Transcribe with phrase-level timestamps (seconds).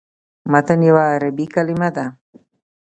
[0.51, 2.05] متن یوه عربي کلمه ده.